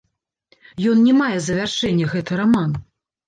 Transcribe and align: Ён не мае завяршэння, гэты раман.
Ён 0.91 1.03
не 1.09 1.13
мае 1.19 1.35
завяршэння, 1.47 2.09
гэты 2.13 2.39
раман. 2.43 2.71